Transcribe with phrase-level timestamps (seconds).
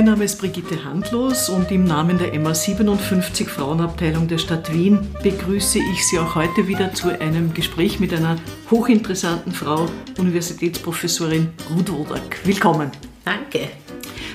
[0.00, 5.14] Mein Name ist Brigitte Handlos und im Namen der MA 57 Frauenabteilung der Stadt Wien
[5.22, 8.38] begrüße ich Sie auch heute wieder zu einem Gespräch mit einer
[8.70, 12.38] hochinteressanten Frau, Universitätsprofessorin Ruth Wodak.
[12.44, 12.90] Willkommen.
[13.26, 13.68] Danke.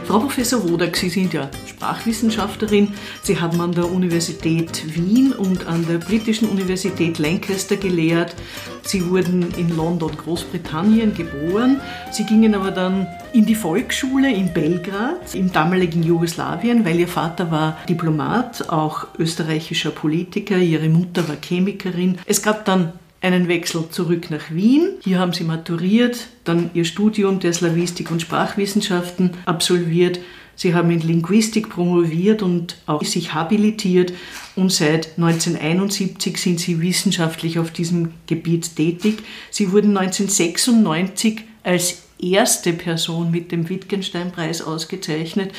[0.07, 2.93] Frau Professor Wodak, Sie sind ja Sprachwissenschaftlerin.
[3.23, 8.35] Sie haben an der Universität Wien und an der britischen Universität Lancaster gelehrt.
[8.83, 11.81] Sie wurden in London, Großbritannien geboren.
[12.11, 17.49] Sie gingen aber dann in die Volksschule in Belgrad, im damaligen Jugoslawien, weil ihr Vater
[17.49, 22.19] war Diplomat, auch österreichischer Politiker, ihre Mutter war Chemikerin.
[22.27, 22.93] Es gab dann
[23.25, 24.91] einen Wechsel zurück nach Wien.
[25.03, 30.19] Hier haben sie maturiert, dann ihr Studium der Slawistik und Sprachwissenschaften absolviert.
[30.55, 34.13] Sie haben in Linguistik promoviert und auch sich habilitiert
[34.55, 39.23] und seit 1971 sind Sie wissenschaftlich auf diesem Gebiet tätig.
[39.51, 45.51] Sie wurden 1996 als erste Person mit dem Wittgenstein-Preis ausgezeichnet,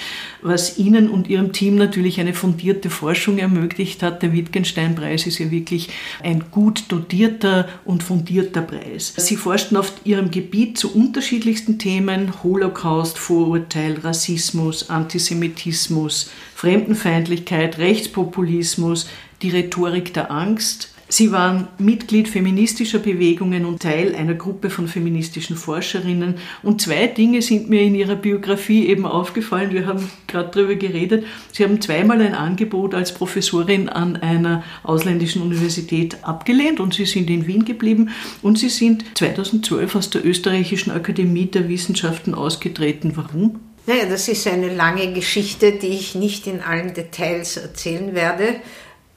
[0.42, 4.22] was Ihnen und Ihrem Team natürlich eine fundierte Forschung ermöglicht hat.
[4.22, 5.88] Der Wittgenstein-Preis ist ja wirklich
[6.22, 9.12] ein gut dotierter und fundierter Preis.
[9.16, 19.08] Sie forschten auf Ihrem Gebiet zu unterschiedlichsten Themen, Holocaust, Vorurteil, Rassismus, Antisemitismus, Fremdenfeindlichkeit, Rechtspopulismus,
[19.42, 25.56] die Rhetorik der Angst, Sie waren Mitglied feministischer Bewegungen und Teil einer Gruppe von feministischen
[25.56, 26.34] Forscherinnen.
[26.64, 29.72] Und zwei Dinge sind mir in Ihrer Biografie eben aufgefallen.
[29.72, 31.24] Wir haben gerade darüber geredet.
[31.52, 37.30] Sie haben zweimal ein Angebot als Professorin an einer ausländischen Universität abgelehnt und Sie sind
[37.30, 38.10] in Wien geblieben.
[38.42, 43.12] Und Sie sind 2012 aus der Österreichischen Akademie der Wissenschaften ausgetreten.
[43.14, 43.60] Warum?
[43.86, 48.56] Naja, das ist eine lange Geschichte, die ich nicht in allen Details erzählen werde.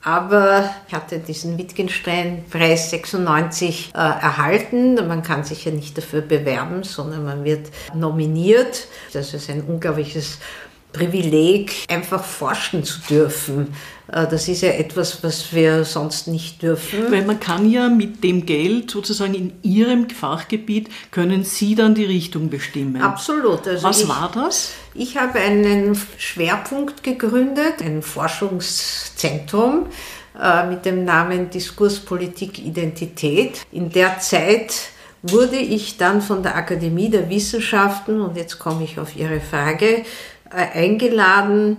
[0.01, 4.95] Aber ich hatte diesen Wittgenstein-Preis 96 äh, erhalten.
[5.07, 8.87] Man kann sich ja nicht dafür bewerben, sondern man wird nominiert.
[9.11, 10.39] Das ist ein unglaubliches
[10.91, 13.75] Privileg, einfach forschen zu dürfen.
[14.11, 17.11] Äh, das ist ja etwas, was wir sonst nicht dürfen.
[17.11, 22.05] Weil man kann ja mit dem Geld sozusagen in Ihrem Fachgebiet, können Sie dann die
[22.05, 23.01] Richtung bestimmen.
[23.01, 23.67] Absolut.
[23.67, 24.71] Also was ich, war das?
[24.95, 29.85] Ich habe einen Schwerpunkt gegründet, ein Forschungszentrum
[30.41, 33.65] äh, mit dem Namen Diskurspolitik Identität.
[33.71, 34.73] In der Zeit
[35.21, 40.05] wurde ich dann von der Akademie der Wissenschaften, und jetzt komme ich auf Ihre Frage,
[40.49, 41.77] eingeladen,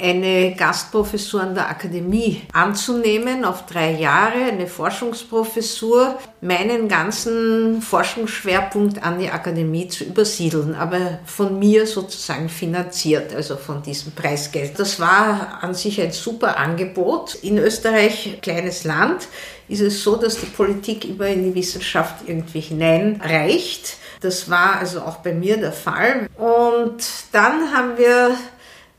[0.00, 9.18] eine Gastprofessur an der Akademie anzunehmen auf drei Jahre, eine Forschungsprofessur, meinen ganzen Forschungsschwerpunkt an
[9.18, 14.78] die Akademie zu übersiedeln, aber von mir sozusagen finanziert, also von diesem Preisgeld.
[14.78, 17.34] Das war an sich ein super Angebot.
[17.36, 19.28] In Österreich, kleines Land,
[19.68, 23.96] ist es so, dass die Politik immer in die Wissenschaft irgendwie hineinreicht.
[24.20, 26.28] Das war also auch bei mir der Fall.
[26.36, 27.02] Und
[27.32, 28.36] dann haben wir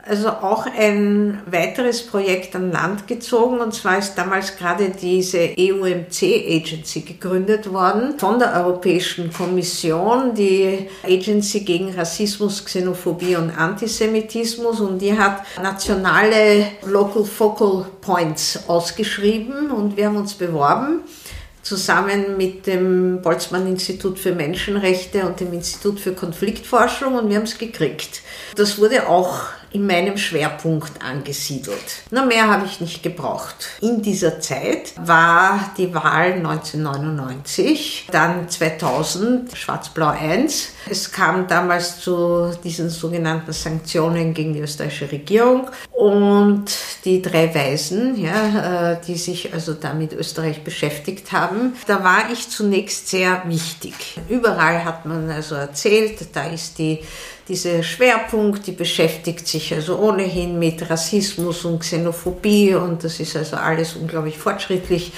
[0.07, 3.59] also auch ein weiteres Projekt an Land gezogen.
[3.59, 11.61] Und zwar ist damals gerade diese EUMC-Agency gegründet worden von der Europäischen Kommission, die Agency
[11.61, 14.79] gegen Rassismus, Xenophobie und Antisemitismus.
[14.79, 21.01] Und die hat nationale Local Focal Points ausgeschrieben und wir haben uns beworben
[21.61, 27.59] zusammen mit dem Boltzmann-Institut für Menschenrechte und dem Institut für Konfliktforschung und wir haben es
[27.59, 28.21] gekriegt.
[28.55, 32.03] Das wurde auch in meinem Schwerpunkt angesiedelt.
[32.11, 33.69] Na, mehr habe ich nicht gebraucht.
[33.81, 40.69] In dieser Zeit war die Wahl 1999, dann 2000 Schwarz-Blau 1.
[40.89, 46.65] Es kam damals zu diesen sogenannten Sanktionen gegen die österreichische Regierung und
[47.05, 51.73] die drei Weisen, ja, äh, die sich also damit Österreich beschäftigt haben.
[51.87, 53.93] Da war ich zunächst sehr wichtig.
[54.27, 56.99] Überall hat man also erzählt, da ist die
[57.49, 63.57] dieser Schwerpunkt, die beschäftigt sich also ohnehin mit Rassismus und Xenophobie und das ist also
[63.57, 65.11] alles unglaublich fortschrittlich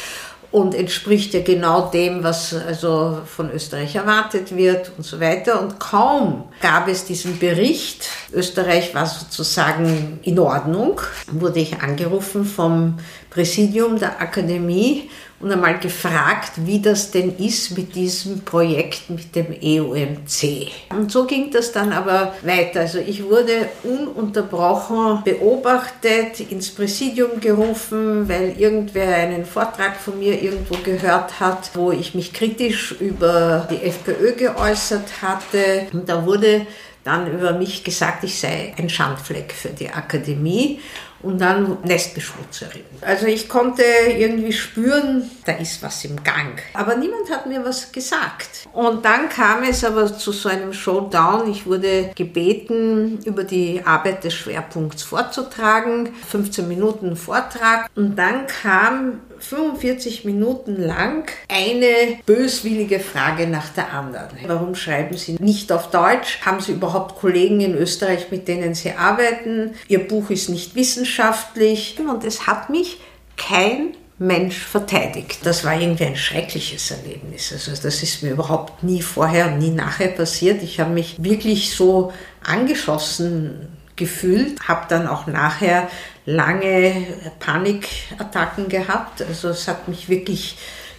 [0.52, 5.62] und entspricht ja genau dem, was also von Österreich erwartet wird und so weiter.
[5.62, 11.00] Und kaum gab es diesen Bericht, Österreich war sozusagen in Ordnung,
[11.32, 12.98] wurde ich angerufen vom
[13.30, 15.10] Präsidium der Akademie
[15.42, 20.68] und einmal gefragt, wie das denn ist mit diesem Projekt mit dem EUMC.
[20.90, 22.82] Und so ging das dann aber weiter.
[22.82, 30.76] Also ich wurde ununterbrochen beobachtet, ins Präsidium gerufen, weil irgendwer einen Vortrag von mir irgendwo
[30.84, 35.88] gehört hat, wo ich mich kritisch über die FPÖ geäußert hatte.
[35.94, 36.68] Und da wurde
[37.04, 40.80] dann über mich gesagt, ich sei ein Schandfleck für die Akademie.
[41.24, 42.84] Und dann Nestbeschmutzerin.
[43.02, 46.62] Also ich konnte irgendwie spüren, da ist was im Gang.
[46.74, 48.68] Aber niemand hat mir was gesagt.
[48.74, 51.50] Und dann kam es aber zu so einem Showdown.
[51.50, 56.10] Ich wurde gebeten, über die Arbeit des Schwerpunkts vorzutragen.
[56.30, 57.90] 15 Minuten Vortrag.
[57.96, 64.38] Und dann kam 45 Minuten lang eine böswillige Frage nach der anderen.
[64.46, 66.40] Warum schreiben Sie nicht auf Deutsch?
[66.46, 69.74] Haben Sie überhaupt Kollegen in Österreich, mit denen Sie arbeiten?
[69.88, 71.98] Ihr Buch ist nicht wissenschaftlich.
[72.00, 73.00] Und es hat mich
[73.38, 75.40] kein Mensch verteidigt.
[75.44, 77.52] Das war irgendwie ein schreckliches Erlebnis.
[77.52, 80.62] Also das ist mir überhaupt nie vorher und nie nachher passiert.
[80.62, 85.90] Ich habe mich wirklich so angeschossen gefühlt, habe dann auch nachher
[86.26, 87.08] lange
[87.40, 89.22] Panikattacken gehabt.
[89.22, 90.58] Also es hat mich wirklich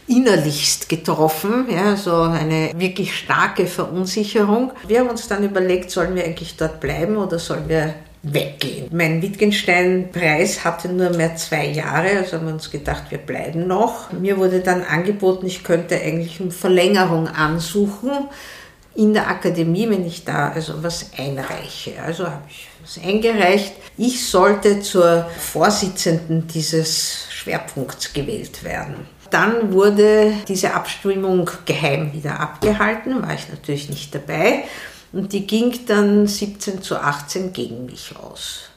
[0.08, 4.72] innerlichst getroffen, ja, so eine wirklich starke Verunsicherung.
[4.86, 8.88] Wir haben uns dann überlegt, sollen wir eigentlich dort bleiben oder sollen wir weggehen.
[8.92, 14.12] Mein Wittgenstein-Preis hatte nur mehr zwei Jahre, also haben wir uns gedacht, wir bleiben noch.
[14.12, 18.28] Mir wurde dann angeboten, ich könnte eigentlich um Verlängerung ansuchen
[18.94, 22.02] in der Akademie, wenn ich da also was einreiche.
[22.02, 23.74] Also habe ich was eingereicht.
[23.96, 29.06] Ich sollte zur Vorsitzenden dieses Schwerpunkts gewählt werden.
[29.30, 34.64] Dann wurde diese Abstimmung geheim wieder abgehalten, war ich natürlich nicht dabei.
[35.12, 38.70] Und die ging dann 17 zu 18 gegen mich aus.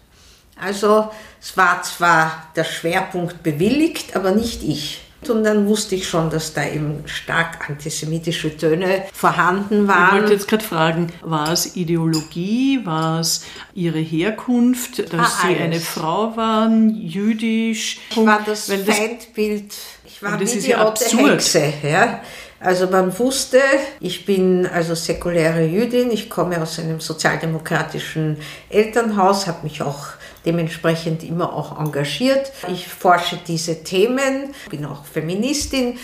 [0.55, 1.09] Also
[1.41, 5.01] es war zwar der Schwerpunkt bewilligt, aber nicht ich.
[5.29, 10.15] Und dann wusste ich schon, dass da eben stark antisemitische Töne vorhanden waren.
[10.15, 13.43] Ich wollte jetzt gerade fragen, war es Ideologie, war es
[13.73, 17.99] Ihre Herkunft, dass ah, Sie eine Frau waren, jüdisch?
[18.09, 19.73] Ich war das Feindbild,
[20.05, 21.31] ich war das ist die ja absurd.
[21.31, 21.73] Hexe.
[21.83, 22.21] Ja?
[22.59, 23.59] Also man wusste,
[23.99, 28.37] ich bin also säkuläre Jüdin, ich komme aus einem sozialdemokratischen
[28.69, 30.07] Elternhaus, habe mich auch
[30.45, 32.51] dementsprechend immer auch engagiert.
[32.67, 35.97] Ich forsche diese Themen, bin auch Feministin.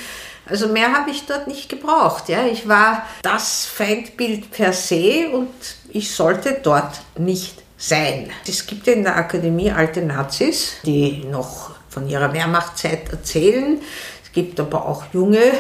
[0.46, 2.28] Also mehr habe ich dort nicht gebraucht.
[2.30, 2.46] Ja.
[2.46, 5.50] Ich war das Feindbild per se und
[5.90, 8.30] ich sollte dort nicht sein.
[8.48, 13.80] Es gibt in der Akademie alte Nazis, die noch von ihrer Wehrmachtzeit erzählen.
[14.24, 15.52] Es gibt aber auch junge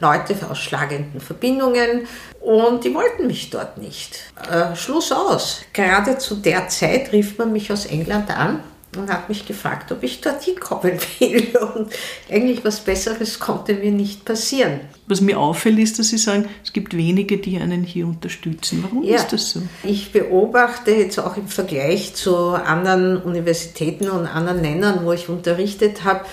[0.00, 2.06] Leute aus schlagenden Verbindungen
[2.40, 4.32] und die wollten mich dort nicht.
[4.50, 5.62] Äh, Schluss aus.
[5.72, 8.60] Gerade zu der Zeit rief man mich aus England an
[8.96, 11.56] und hat mich gefragt, ob ich dorthin kommen will.
[11.74, 11.92] Und
[12.30, 14.80] eigentlich was Besseres konnte mir nicht passieren.
[15.06, 18.82] Was mir auffällt, ist, dass Sie sagen, es gibt wenige, die einen hier unterstützen.
[18.82, 19.62] Warum ja, ist das so?
[19.84, 26.04] Ich beobachte jetzt auch im Vergleich zu anderen Universitäten und anderen Ländern, wo ich unterrichtet
[26.04, 26.24] habe,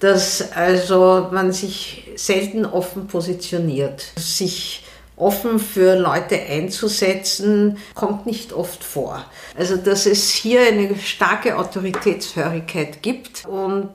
[0.00, 4.04] dass also man sich selten offen positioniert.
[4.16, 4.84] Sich
[5.16, 9.24] offen für Leute einzusetzen, kommt nicht oft vor.
[9.56, 13.90] Also dass es hier eine starke Autoritätshörigkeit gibt und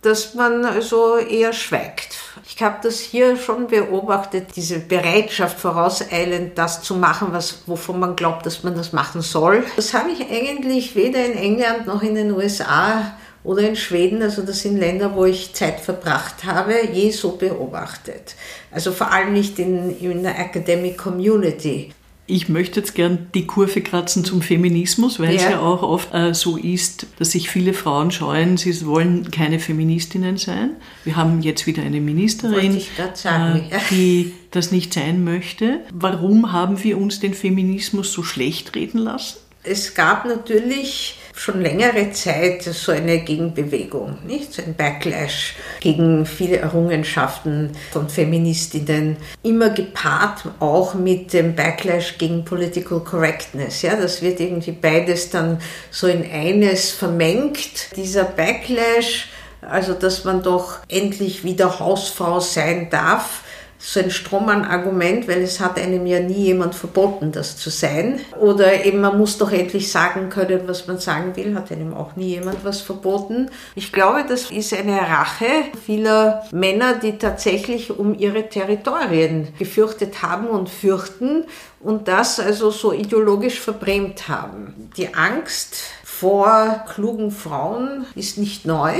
[0.00, 2.16] dass man also eher schweigt.
[2.46, 8.14] Ich habe das hier schon beobachtet, diese Bereitschaft vorauseilend, das zu machen, was, wovon man
[8.14, 9.64] glaubt, dass man das machen soll.
[9.76, 13.14] Das habe ich eigentlich weder in England noch in den USA
[13.44, 18.34] oder in Schweden, also das sind Länder, wo ich Zeit verbracht habe, je so beobachtet.
[18.70, 21.92] Also vor allem nicht in, in der Academic Community.
[22.26, 25.36] Ich möchte jetzt gern die Kurve kratzen zum Feminismus, weil ja.
[25.36, 29.58] es ja auch oft äh, so ist, dass sich viele Frauen scheuen, sie wollen keine
[29.58, 30.70] Feministinnen sein.
[31.04, 32.80] Wir haben jetzt wieder eine Ministerin,
[33.12, 35.80] sagen, äh, die das nicht sein möchte.
[35.92, 39.36] Warum haben wir uns den Feminismus so schlecht reden lassen?
[39.62, 44.52] Es gab natürlich schon längere Zeit so eine Gegenbewegung, nicht?
[44.52, 52.44] So ein Backlash gegen viele Errungenschaften von Feministinnen, immer gepaart auch mit dem Backlash gegen
[52.44, 53.82] Political Correctness.
[53.82, 55.60] Ja, das wird irgendwie beides dann
[55.90, 57.96] so in eines vermengt.
[57.96, 59.28] Dieser Backlash,
[59.60, 63.43] also dass man doch endlich wieder Hausfrau sein darf,
[63.86, 68.18] so ein Strohmann-Argument, weil es hat einem ja nie jemand verboten, das zu sein.
[68.40, 72.16] Oder eben, man muss doch endlich sagen können, was man sagen will, hat einem auch
[72.16, 73.50] nie jemand was verboten.
[73.74, 75.46] Ich glaube, das ist eine Rache
[75.84, 81.44] vieler Männer, die tatsächlich um ihre Territorien gefürchtet haben und fürchten
[81.80, 84.90] und das also so ideologisch verbrämt haben.
[84.96, 88.94] Die Angst vor klugen Frauen ist nicht neu.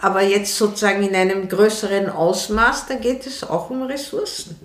[0.00, 4.56] Aber jetzt sozusagen in einem größeren Ausmaß, da geht es auch um Ressourcen.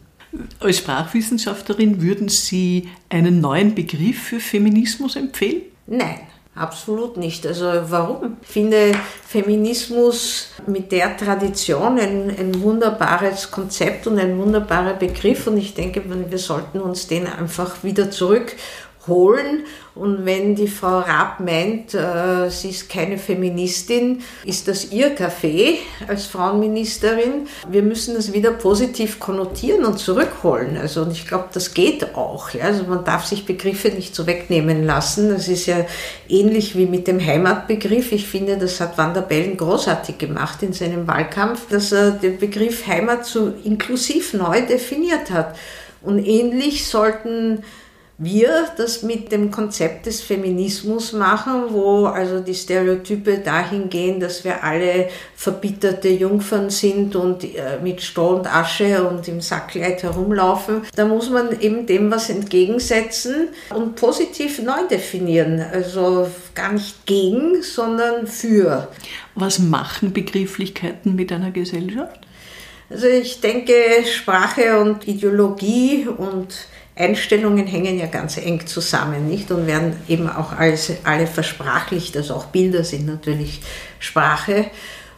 [0.60, 5.64] Als Sprachwissenschaftlerin würden Sie einen neuen Begriff für Feminismus empfehlen?
[5.88, 6.20] Nein.
[6.56, 7.46] Absolut nicht.
[7.46, 8.38] Also warum?
[8.42, 8.94] Ich finde
[9.28, 16.02] Feminismus mit der Tradition ein, ein, wunderbares Konzept und ein wunderbarer Begriff und ich denke,
[16.08, 18.58] wir sollten uns den einfach wieder zurückholen
[19.08, 19.66] holen.
[19.96, 25.78] Und wenn die Frau Raab meint, äh, sie ist keine Feministin, ist das ihr Kaffee
[26.08, 27.48] als Frauenministerin.
[27.70, 30.76] Wir müssen das wieder positiv konnotieren und zurückholen.
[30.76, 32.50] Also, und ich glaube, das geht auch.
[32.62, 35.30] Also man darf sich Begriffe nicht so wegnehmen lassen.
[35.30, 35.86] Das ist ja
[36.28, 38.12] ähnlich wie mit dem Heimatbegriff.
[38.12, 42.38] Ich finde, das hat Van der Bellen großartig gemacht in seinem Wahlkampf, dass er den
[42.38, 45.56] Begriff Heimat so inklusiv neu definiert hat.
[46.02, 47.64] Und ähnlich sollten
[48.18, 54.46] wir das mit dem Konzept des Feminismus machen, wo also die Stereotype dahin gehen, dass
[54.46, 60.84] wir alle verbitterte Jungfern sind und äh, mit Stroh und Asche und im Sackkleid herumlaufen.
[60.96, 65.66] Da muss man eben dem was entgegensetzen und positiv neu definieren.
[65.74, 68.88] Also gar nicht gegen, sondern für.
[69.36, 72.22] Was machen Begrifflichkeiten mit einer Gesellschaft?
[72.90, 73.74] Also ich denke,
[74.06, 79.52] Sprache und Ideologie und Einstellungen hängen ja ganz eng zusammen, nicht?
[79.52, 83.62] Und werden eben auch alles, alle versprachlicht, also auch Bilder sind natürlich
[84.00, 84.68] Sprache.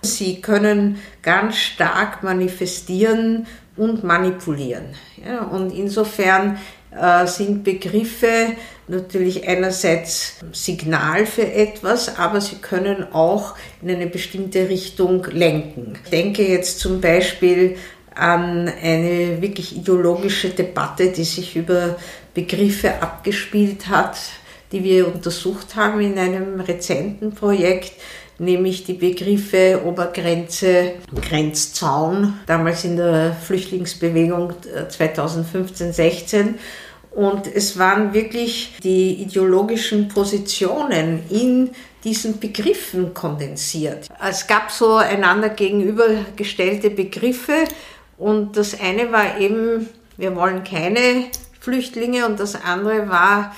[0.02, 4.86] Sie können ganz stark manifestieren und manipulieren.
[5.24, 5.42] Ja?
[5.44, 6.58] Und insofern
[6.92, 8.54] äh, sind Begriffe
[8.88, 15.94] natürlich einerseits Signal für etwas, aber sie können auch in eine bestimmte Richtung lenken.
[16.04, 17.76] Ich denke jetzt zum Beispiel
[18.18, 21.96] an eine wirklich ideologische Debatte, die sich über
[22.34, 24.18] Begriffe abgespielt hat,
[24.72, 27.94] die wir untersucht haben in einem rezenten Projekt,
[28.40, 34.54] nämlich die Begriffe Obergrenze, Grenzzaun, damals in der Flüchtlingsbewegung
[34.90, 36.56] 2015-16.
[37.12, 41.72] Und es waren wirklich die ideologischen Positionen in
[42.04, 44.08] diesen Begriffen kondensiert.
[44.24, 47.64] Es gab so einander gegenübergestellte Begriffe
[48.18, 51.26] und das eine war eben, wir wollen keine
[51.60, 53.56] Flüchtlinge und das andere war,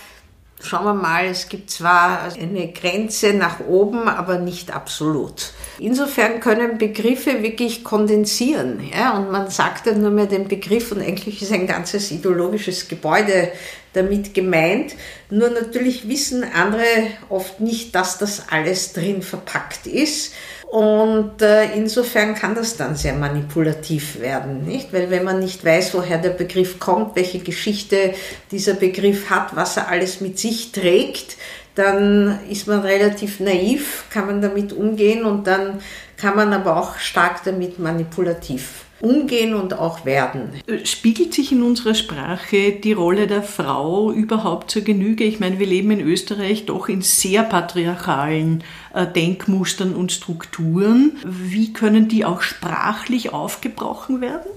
[0.62, 5.54] schauen wir mal, es gibt zwar eine Grenze nach oben, aber nicht absolut.
[5.80, 8.82] Insofern können Begriffe wirklich kondensieren.
[8.94, 9.18] Ja?
[9.18, 13.52] Und man sagt dann nur mehr den Begriff und eigentlich ist ein ganzes ideologisches Gebäude
[13.94, 14.96] damit gemeint.
[15.30, 16.84] Nur natürlich wissen andere
[17.30, 20.34] oft nicht, dass das alles drin verpackt ist.
[20.72, 24.94] Und äh, insofern kann das dann sehr manipulativ werden, nicht?
[24.94, 28.14] Weil wenn man nicht weiß, woher der Begriff kommt, welche Geschichte
[28.52, 31.38] dieser Begriff hat, was er alles mit sich trägt,
[31.74, 35.80] dann ist man relativ naiv, kann man damit umgehen und dann
[36.18, 40.52] kann man aber auch stark damit manipulativ umgehen und auch werden.
[40.84, 45.24] Spiegelt sich in unserer Sprache die Rolle der Frau überhaupt zur Genüge?
[45.24, 48.64] Ich meine, wir leben in Österreich doch in sehr patriarchalen
[48.94, 51.18] äh, Denkmustern und Strukturen.
[51.26, 54.50] Wie können die auch sprachlich aufgebrochen werden?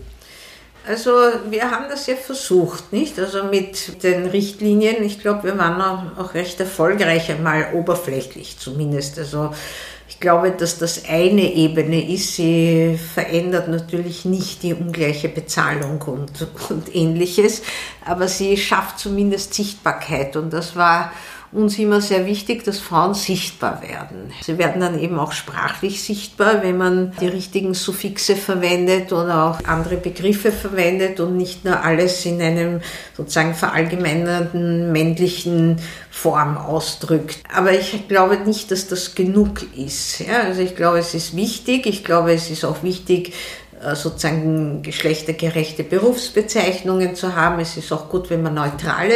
[0.84, 1.10] Also
[1.48, 3.16] wir haben das ja versucht, nicht?
[3.20, 9.16] Also mit den Richtlinien, ich glaube, wir waren auch recht erfolgreich, einmal oberflächlich zumindest.
[9.18, 9.54] Also
[10.08, 12.36] ich glaube, dass das eine Ebene ist.
[12.36, 16.30] Sie verändert natürlich nicht die ungleiche Bezahlung und,
[16.68, 17.62] und ähnliches,
[18.04, 21.12] aber sie schafft zumindest Sichtbarkeit und das war
[21.52, 24.32] uns immer sehr wichtig, dass Frauen sichtbar werden.
[24.42, 29.64] Sie werden dann eben auch sprachlich sichtbar, wenn man die richtigen Suffixe verwendet oder auch
[29.66, 32.80] andere Begriffe verwendet und nicht nur alles in einem
[33.14, 35.76] sozusagen verallgemeinernden männlichen
[36.10, 37.40] Form ausdrückt.
[37.54, 40.20] Aber ich glaube nicht, dass das genug ist.
[40.20, 41.86] Ja, also ich glaube, es ist wichtig.
[41.86, 43.34] Ich glaube, es ist auch wichtig,
[43.94, 47.60] sozusagen geschlechtergerechte Berufsbezeichnungen zu haben.
[47.60, 49.14] Es ist auch gut, wenn man neutrale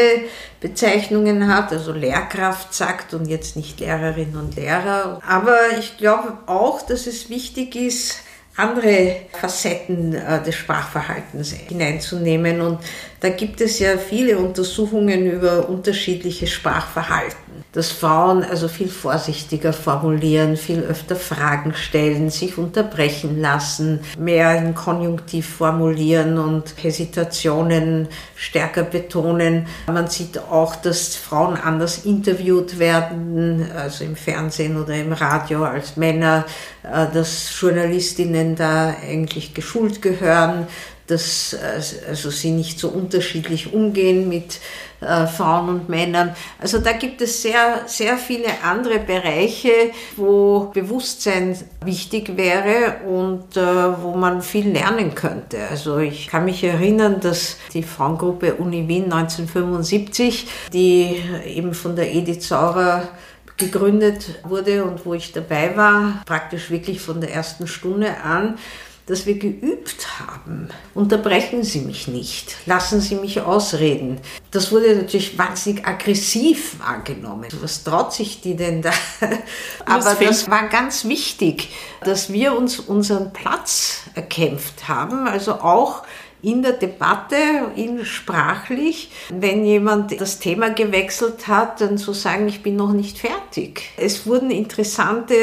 [0.61, 5.21] Bezeichnungen hat, also Lehrkraft sagt und jetzt nicht Lehrerin und Lehrer.
[5.27, 8.21] Aber ich glaube auch, dass es wichtig ist,
[8.57, 12.61] andere Facetten äh, des Sprachverhaltens hineinzunehmen.
[12.63, 12.79] Und
[13.21, 17.47] da gibt es ja viele Untersuchungen über unterschiedliche Sprachverhalten
[17.77, 24.75] dass Frauen also viel vorsichtiger formulieren, viel öfter Fragen stellen, sich unterbrechen lassen, mehr in
[24.75, 29.67] Konjunktiv formulieren und Hesitationen stärker betonen.
[29.89, 35.99] Man sieht auch, dass Frauen anders interviewt werden, also im Fernsehen oder im Radio als
[35.99, 36.47] Männer,
[36.83, 40.67] äh, dass Journalistinnen da eigentlich geschult gehören,
[41.07, 44.61] dass äh, also sie nicht so unterschiedlich umgehen mit
[45.01, 46.35] äh, Frauen und Männern.
[46.59, 54.03] Also da gibt es sehr, sehr viele andere Bereiche, wo Bewusstsein wichtig wäre und äh,
[54.03, 55.59] wo man viel lernen könnte.
[55.71, 62.15] Also ich kann mich erinnern, dass die Frauengruppe Uni Wien 1975, die eben von der
[62.15, 63.09] Edith Saurer
[63.57, 68.59] gegründet wurde und wo ich dabei war, praktisch wirklich von der ersten Stunde an,
[69.07, 74.21] dass wir geübt haben, unterbrechen Sie mich nicht, lassen Sie mich ausreden.
[74.51, 77.49] Das wurde natürlich wahnsinnig aggressiv wahrgenommen.
[77.61, 78.91] Was traut sich die denn da?
[79.87, 81.69] Aber das war ganz wichtig,
[82.01, 86.03] dass wir uns unseren Platz erkämpft haben, also auch
[86.43, 87.37] in der Debatte,
[87.75, 93.19] in sprachlich, wenn jemand das Thema gewechselt hat, dann zu sagen, ich bin noch nicht
[93.19, 93.83] fertig.
[93.97, 95.35] Es wurden interessante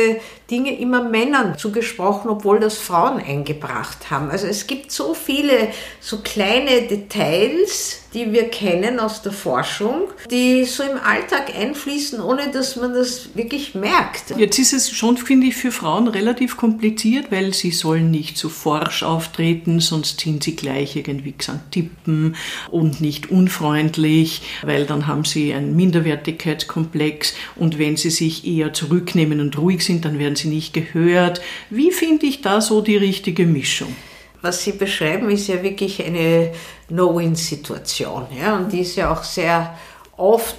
[0.54, 4.30] Dinge immer Männern zugesprochen, obwohl das Frauen eingebracht haben.
[4.30, 5.70] Also es gibt so viele
[6.00, 12.52] so kleine Details, die wir kennen aus der Forschung, die so im Alltag einfließen, ohne
[12.52, 14.38] dass man das wirklich merkt.
[14.38, 18.50] Jetzt ist es schon, finde ich, für Frauen relativ kompliziert, weil sie sollen nicht zu
[18.50, 21.34] forsch auftreten, sonst sind sie gleich irgendwie
[21.72, 22.36] tippen
[22.70, 29.40] und nicht unfreundlich, weil dann haben sie einen Minderwertigkeitskomplex und wenn sie sich eher zurücknehmen
[29.40, 31.42] und ruhig sind, dann werden sie nicht gehört.
[31.70, 33.96] Wie finde ich da so die richtige Mischung?
[34.42, 36.52] Was Sie beschreiben, ist ja wirklich eine
[36.90, 38.28] No-Win-Situation.
[38.38, 38.58] Ja?
[38.58, 39.78] Und die ist ja auch sehr
[40.18, 40.58] oft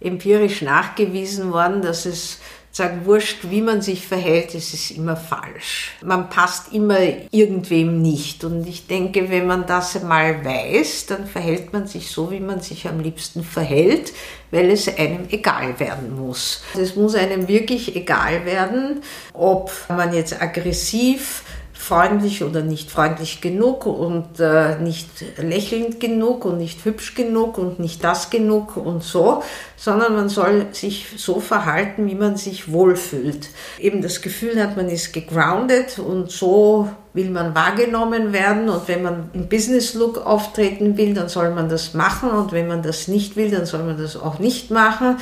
[0.00, 2.40] empirisch nachgewiesen worden, dass es
[2.72, 5.92] sagen, wurscht, wie man sich verhält, es ist immer falsch.
[6.02, 6.98] Man passt immer
[7.30, 8.44] irgendwem nicht.
[8.44, 12.60] Und ich denke, wenn man das einmal weiß, dann verhält man sich so, wie man
[12.60, 14.14] sich am liebsten verhält,
[14.50, 16.62] weil es einem egal werden muss.
[16.74, 19.02] Es muss einem wirklich egal werden,
[19.34, 21.42] ob man jetzt aggressiv
[21.82, 27.80] freundlich oder nicht freundlich genug und äh, nicht lächelnd genug und nicht hübsch genug und
[27.80, 29.42] nicht das genug und so,
[29.76, 33.48] sondern man soll sich so verhalten, wie man sich wohlfühlt.
[33.80, 39.02] Eben das Gefühl hat, man ist gegroundet und so will man wahrgenommen werden und wenn
[39.02, 43.08] man im Business Look auftreten will, dann soll man das machen und wenn man das
[43.08, 45.16] nicht will, dann soll man das auch nicht machen.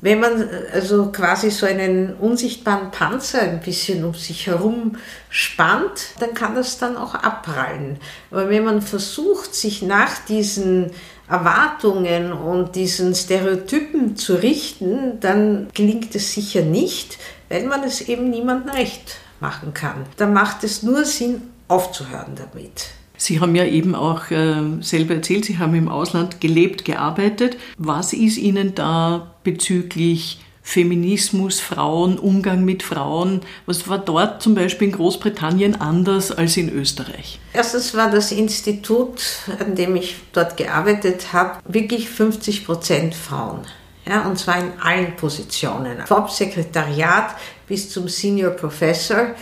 [0.00, 4.96] Wenn man also quasi so einen unsichtbaren Panzer ein bisschen um sich herum
[5.28, 7.98] spannt, dann kann das dann auch abprallen.
[8.30, 10.92] Aber wenn man versucht, sich nach diesen
[11.28, 18.30] Erwartungen und diesen Stereotypen zu richten, dann gelingt es sicher nicht, weil man es eben
[18.30, 20.06] niemandem recht machen kann.
[20.16, 22.97] Dann macht es nur Sinn, aufzuhören damit.
[23.18, 27.58] Sie haben ja eben auch äh, selber erzählt, Sie haben im Ausland gelebt, gearbeitet.
[27.76, 34.88] Was ist Ihnen da bezüglich Feminismus, Frauen, Umgang mit Frauen, was war dort zum Beispiel
[34.88, 37.40] in Großbritannien anders als in Österreich?
[37.54, 39.22] Erstens war das Institut,
[39.58, 43.60] an dem ich dort gearbeitet habe, wirklich 50 Prozent Frauen.
[44.06, 46.06] Ja, und zwar in allen Positionen.
[46.06, 47.34] Vom Sekretariat
[47.66, 49.34] bis zum Senior Professor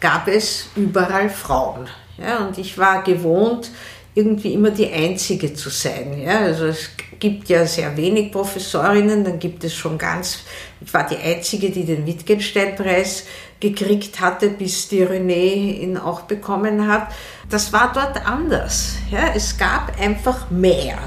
[0.00, 1.88] gab es überall Frauen.
[2.20, 3.70] Ja, und ich war gewohnt,
[4.14, 6.20] irgendwie immer die Einzige zu sein.
[6.22, 10.40] Ja, also es gibt ja sehr wenig Professorinnen, dann gibt es schon ganz,
[10.80, 13.26] ich war die Einzige, die den Wittgenstein-Preis
[13.60, 17.08] gekriegt hatte, bis die René ihn auch bekommen hat.
[17.50, 18.96] Das war dort anders.
[19.10, 20.98] Ja, es gab einfach mehr.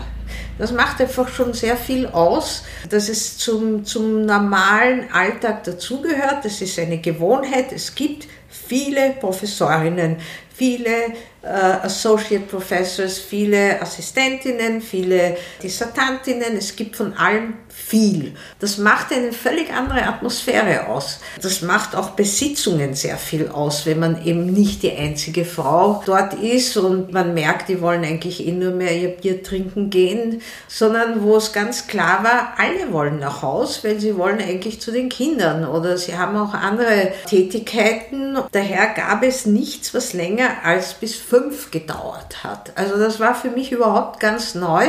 [0.60, 6.46] Das macht einfach schon sehr viel aus, dass es zum, zum normalen Alltag dazugehört.
[6.46, 7.72] Das ist eine Gewohnheit.
[7.72, 10.18] Es gibt viele Professorinnen,
[10.64, 18.34] viele Associate Professors, viele Assistentinnen, viele Dissertantinnen, es gibt von allem viel.
[18.60, 21.20] Das macht eine völlig andere Atmosphäre aus.
[21.42, 26.34] Das macht auch Besitzungen sehr viel aus, wenn man eben nicht die einzige Frau dort
[26.36, 31.24] ist und man merkt, die wollen eigentlich eh nur mehr ihr Bier trinken gehen, sondern
[31.24, 35.10] wo es ganz klar war, alle wollen nach Haus, weil sie wollen eigentlich zu den
[35.10, 38.38] Kindern oder sie haben auch andere Tätigkeiten.
[38.52, 42.74] Daher gab es nichts, was länger als bis fünf gedauert hat.
[42.76, 44.86] Also das war für mich überhaupt ganz neu,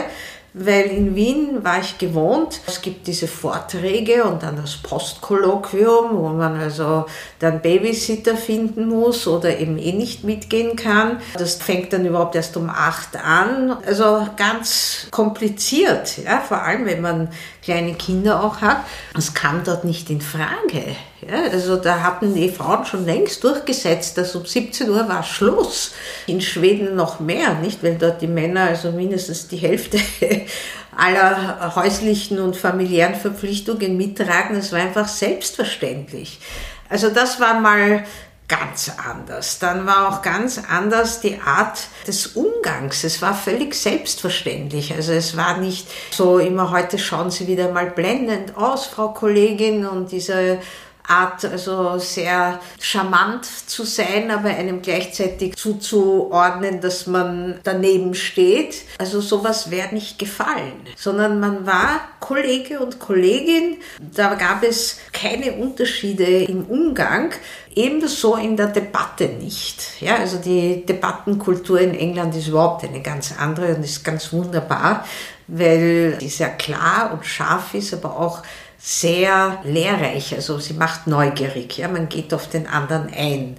[0.54, 2.60] weil in Wien war ich gewohnt.
[2.66, 7.06] Es gibt diese Vorträge und dann das Postkolloquium, wo man also
[7.40, 11.18] dann Babysitter finden muss oder eben eh nicht mitgehen kann.
[11.36, 13.76] Das fängt dann überhaupt erst um acht an.
[13.84, 17.28] Also ganz kompliziert, ja, vor allem wenn man
[17.64, 18.78] kleine Kinder auch hat.
[19.14, 20.94] Das kam dort nicht in Frage.
[21.26, 25.92] Ja, also da hatten die Frauen schon längst durchgesetzt, dass um 17 Uhr war Schluss.
[26.26, 27.82] In Schweden noch mehr, nicht?
[27.82, 29.98] Weil dort die Männer also mindestens die Hälfte
[30.96, 34.56] aller häuslichen und familiären Verpflichtungen mittragen.
[34.56, 36.38] Das war einfach selbstverständlich.
[36.88, 38.04] Also das war mal
[38.46, 39.58] ganz anders.
[39.58, 43.04] Dann war auch ganz anders die Art des Umgangs.
[43.04, 44.94] Es war völlig selbstverständlich.
[44.94, 49.86] Also es war nicht so immer heute schauen Sie wieder mal blendend aus, Frau Kollegin,
[49.86, 50.58] und diese
[51.06, 58.76] Art, also sehr charmant zu sein, aber einem gleichzeitig zuzuordnen, dass man daneben steht.
[58.98, 63.78] Also sowas wäre nicht gefallen, sondern man war Kollege und Kollegin.
[63.98, 67.32] Da gab es keine Unterschiede im Umgang.
[67.76, 70.00] Ebenso in der Debatte nicht.
[70.00, 75.04] Ja, also die Debattenkultur in England ist überhaupt eine ganz andere und ist ganz wunderbar,
[75.48, 78.42] weil sie sehr klar und scharf ist, aber auch
[78.86, 80.34] sehr lehrreich.
[80.34, 81.78] Also sie macht neugierig.
[81.78, 83.56] Ja, man geht auf den anderen ein.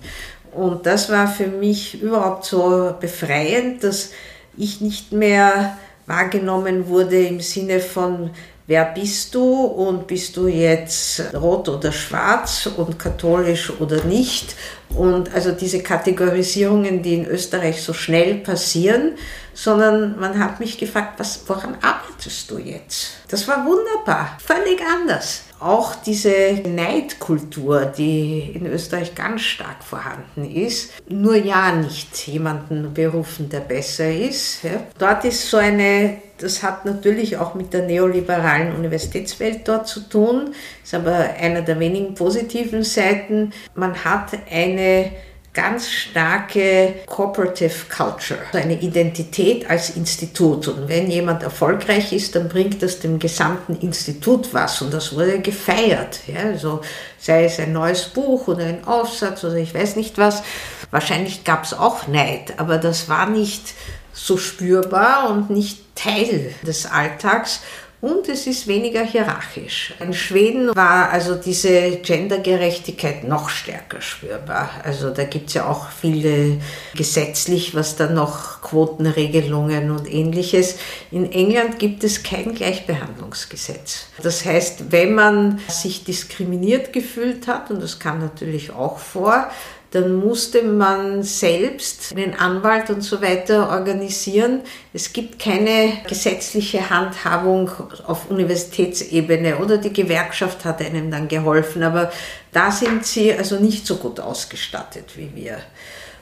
[0.52, 4.12] Und das war für mich überhaupt so befreiend, dass
[4.56, 8.30] ich nicht mehr wahrgenommen wurde im Sinne von
[8.68, 14.56] wer bist du und bist du jetzt rot oder schwarz und katholisch oder nicht.
[14.90, 19.14] Und also diese Kategorisierungen, die in Österreich so schnell passieren,
[19.54, 23.12] sondern man hat mich gefragt, was, woran arbeitest du jetzt?
[23.30, 25.45] Das war wunderbar, völlig anders.
[25.60, 33.50] Auch diese Neidkultur, die in Österreich ganz stark vorhanden ist, nur ja nicht jemanden berufen,
[33.50, 34.60] der besser ist.
[35.00, 40.54] Dort ist so eine, das hat natürlich auch mit der neoliberalen Universitätswelt dort zu tun,
[40.84, 43.54] ist aber einer der wenigen positiven Seiten.
[43.76, 45.12] Man hat eine
[45.56, 50.68] ganz starke Cooperative Culture, eine Identität als Institut.
[50.68, 54.82] Und wenn jemand erfolgreich ist, dann bringt das dem gesamten Institut was.
[54.82, 56.20] Und das wurde gefeiert.
[56.28, 56.82] Ja, also
[57.18, 60.44] sei es ein neues Buch oder ein Aufsatz oder ich weiß nicht was.
[60.92, 63.74] Wahrscheinlich gab es auch Neid, aber das war nicht
[64.14, 67.62] so spürbar und nicht Teil des Alltags
[68.02, 69.94] und es ist weniger hierarchisch.
[70.00, 74.70] In Schweden war also diese Gendergerechtigkeit noch stärker spürbar.
[74.84, 76.60] Also da gibt es ja auch viele
[76.96, 80.76] gesetzlich, was dann noch Quotenregelungen und ähnliches.
[81.10, 84.08] In England gibt es kein Gleichbehandlungsgesetz.
[84.22, 89.50] Das heißt, wenn man sich diskriminiert gefühlt hat, und das kam natürlich auch vor,
[89.96, 94.60] dann musste man selbst einen Anwalt und so weiter organisieren.
[94.92, 97.72] Es gibt keine gesetzliche Handhabung
[98.06, 102.12] auf Universitätsebene oder die Gewerkschaft hat einem dann geholfen, aber
[102.52, 105.60] da sind sie also nicht so gut ausgestattet wie wir.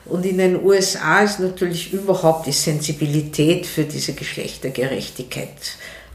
[0.04, 5.48] Und in den USA ist natürlich überhaupt die Sensibilität für diese Geschlechtergerechtigkeit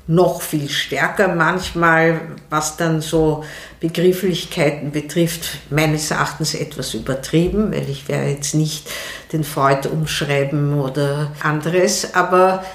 [0.09, 1.27] noch viel stärker.
[1.27, 3.43] Manchmal, was dann so
[3.79, 8.89] Begrifflichkeiten betrifft, meines Erachtens etwas übertrieben, weil ich werde jetzt nicht
[9.31, 12.65] den Freud umschreiben oder anderes, aber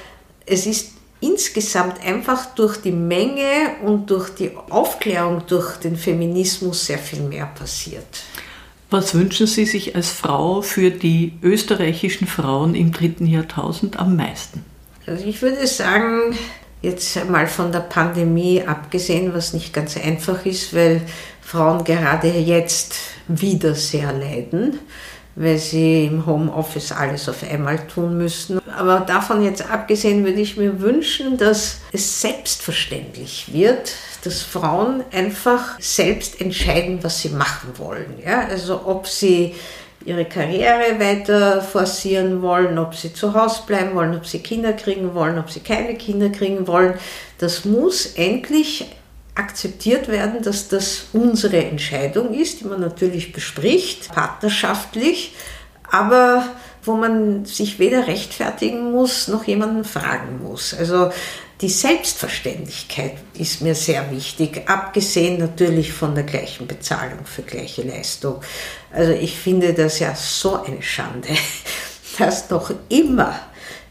[0.46, 6.98] es ist insgesamt einfach durch die Menge und durch die Aufklärung durch den Feminismus sehr
[6.98, 8.06] viel mehr passiert.
[8.90, 14.64] Was wünschen Sie sich als Frau für die österreichischen Frauen im dritten Jahrtausend am meisten?
[15.06, 16.36] Also ich würde sagen,
[16.84, 21.00] Jetzt mal von der Pandemie abgesehen, was nicht ganz einfach ist, weil
[21.40, 22.94] Frauen gerade jetzt
[23.26, 24.80] wieder sehr leiden,
[25.34, 28.60] weil sie im Homeoffice alles auf einmal tun müssen.
[28.68, 35.80] Aber davon jetzt abgesehen würde ich mir wünschen, dass es selbstverständlich wird, dass Frauen einfach
[35.80, 38.14] selbst entscheiden, was sie machen wollen.
[38.22, 38.46] Ja?
[38.46, 39.54] Also ob sie
[40.04, 45.14] ihre Karriere weiter forcieren wollen, ob sie zu Hause bleiben wollen, ob sie Kinder kriegen
[45.14, 46.94] wollen, ob sie keine Kinder kriegen wollen.
[47.38, 48.86] Das muss endlich
[49.34, 55.34] akzeptiert werden, dass das unsere Entscheidung ist, die man natürlich bespricht, partnerschaftlich,
[55.90, 56.44] aber
[56.82, 60.74] wo man sich weder rechtfertigen muss, noch jemanden fragen muss.
[60.74, 61.10] Also
[61.64, 68.42] die Selbstverständlichkeit ist mir sehr wichtig, abgesehen natürlich von der gleichen Bezahlung für gleiche Leistung.
[68.92, 71.30] Also ich finde das ja so eine Schande,
[72.18, 73.34] dass noch immer,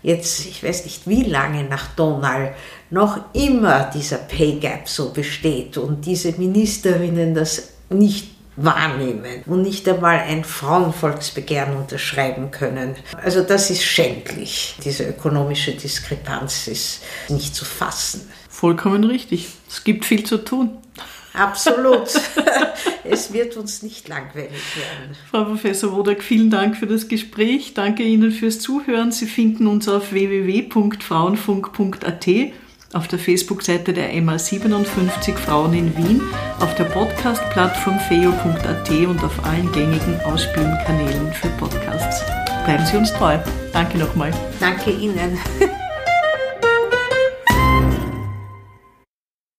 [0.04, 2.54] jetzt ich weiß nicht wie lange nach Donald,
[2.92, 9.88] noch immer dieser Pay Gap so besteht und diese Ministerinnen das nicht wahrnehmen und nicht
[9.88, 12.96] einmal ein Frauenvolksbegehren unterschreiben können.
[13.24, 14.76] Also das ist schändlich.
[14.84, 18.30] Diese ökonomische Diskrepanz ist nicht zu fassen.
[18.50, 19.48] Vollkommen richtig.
[19.70, 20.78] Es gibt viel zu tun.
[21.34, 22.10] Absolut.
[23.04, 25.18] es wird uns nicht langweilig werden.
[25.32, 27.74] Frau Professor Wodak, vielen Dank für das Gespräch.
[27.74, 29.12] Danke Ihnen fürs Zuhören.
[29.12, 32.28] Sie finden uns auf www.frauenfunk.at
[32.94, 36.22] auf der Facebook-Seite der MA57 Frauen in Wien,
[36.60, 42.24] auf der Podcast-Plattform feo.at und auf allen gängigen Ausspielkanälen für Podcasts.
[42.66, 43.38] Bleiben Sie uns treu.
[43.74, 44.32] Danke nochmal.
[44.60, 45.38] Danke Ihnen.